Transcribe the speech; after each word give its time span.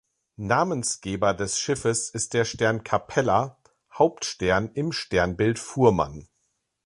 Namensgeber 0.39 1.35
des 1.35 1.59
Schiffes 1.59 2.09
ist 2.09 2.33
der 2.33 2.43
Stern 2.43 2.83
Capella, 2.83 3.61
Hauptstern 3.95 4.71
im 4.73 4.91
Sternbild 4.93 5.59
Fuhrmann. 5.59 6.27